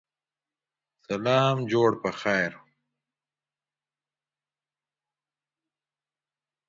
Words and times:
سلام 1.05 1.53
جوړ 1.71 1.89
پخیر 2.01 2.51